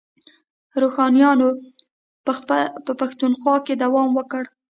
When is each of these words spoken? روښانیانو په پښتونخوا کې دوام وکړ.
روښانیانو 0.81 1.49
په 2.85 2.93
پښتونخوا 2.99 3.55
کې 3.65 3.73
دوام 3.83 4.09
وکړ. 4.15 4.43